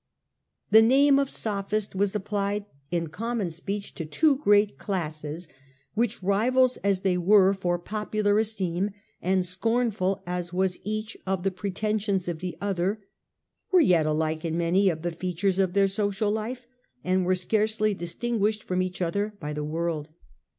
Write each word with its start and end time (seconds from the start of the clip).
The 0.71 0.81
name 0.81 1.19
of 1.19 1.29
Sophist 1.29 1.93
was 1.93 2.15
applied 2.15 2.65
in 2.89 3.09
common 3.09 3.51
speech 3.51 3.93
to 3.93 4.03
two 4.03 4.37
great 4.37 4.79
classes, 4.79 5.47
which, 5.93 6.23
rivals 6.23 6.77
as 6.77 7.01
they 7.01 7.19
were 7.19 7.53
for 7.53 7.77
popular 7.77 8.31
falling 8.31 8.41
esteem, 8.41 8.89
and 9.21 9.45
scornful 9.45 10.23
as 10.25 10.51
was 10.51 10.79
each 10.83 11.15
of 11.27 11.43
the 11.43 11.51
pre 11.51 11.69
under 11.69 11.73
the 11.77 11.81
tcnsions 11.99 12.27
of 12.27 12.39
the 12.39 12.57
Other, 12.59 12.99
were 13.71 13.79
yet 13.79 14.07
alike 14.07 14.43
in 14.43 14.57
many 14.57 14.87
mam 14.87 14.87
dm,. 14.87 14.89
i 14.89 14.89
i 14.89 14.89
r 14.89 14.89
i 14.89 14.89
sions 14.89 14.89
of, 14.89 14.89
I® 14.89 14.93
of 14.93 15.01
the 15.13 15.19
features 15.19 15.59
of 15.59 15.73
their 15.73 15.87
social 15.87 16.31
life, 16.31 16.65
and 17.03 17.23
were 17.23 17.33
Mvd 17.33 17.35
phiS>so 17.35 17.41
scarcely 17.43 17.93
distinguished 17.93 18.63
from 18.63 18.81
each 18.81 19.03
other 19.03 19.35
by 19.39 19.53
the 19.53 19.61
phew, 19.61 19.65
world. 19.71 20.09